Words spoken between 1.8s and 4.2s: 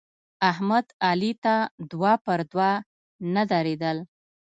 دوه پر دوه نه درېدل.